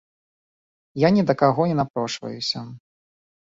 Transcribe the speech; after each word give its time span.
Я 1.03 1.09
ні 1.19 1.27
да 1.29 1.35
каго 1.43 1.69
не 1.73 1.77
напрошваюся. 1.83 2.65